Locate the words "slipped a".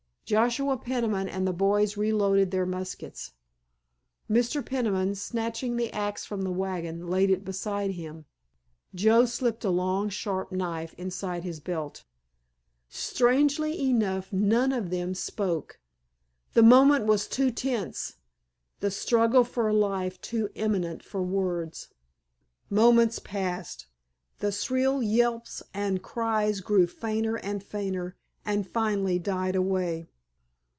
9.25-9.69